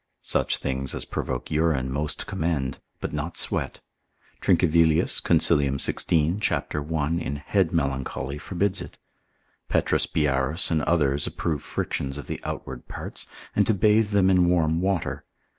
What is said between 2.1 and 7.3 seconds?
commend, but not sweat. Trincavelius consil. 16. cap. 1.